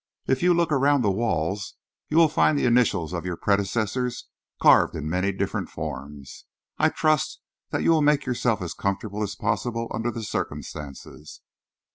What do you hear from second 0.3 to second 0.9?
you look